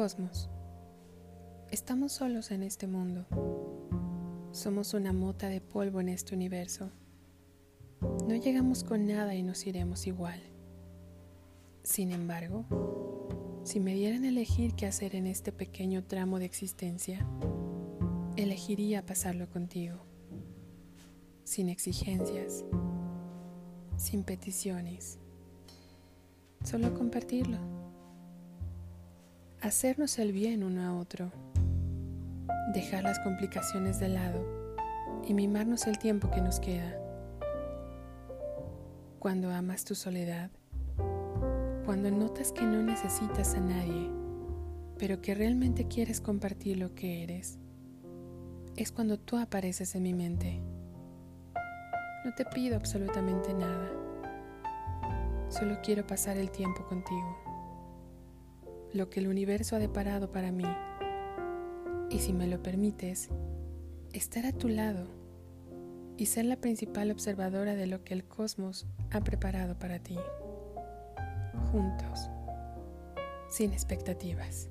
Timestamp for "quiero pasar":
55.82-56.38